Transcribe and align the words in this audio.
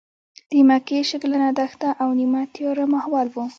د 0.51 0.53
مکې 0.69 0.99
شګلنه 1.09 1.49
دښته 1.59 1.89
او 2.01 2.09
نیمه 2.19 2.41
تیاره 2.53 2.85
ماحول 2.93 3.27
و. 3.33 3.37